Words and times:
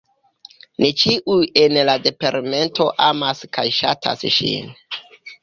Ni 0.83 0.87
ĉiuj 1.01 1.37
en 1.63 1.75
la 1.89 1.95
Departemento 2.07 2.89
amas 3.09 3.45
kaj 3.59 3.67
ŝatas 3.83 4.27
ŝin. 4.41 4.75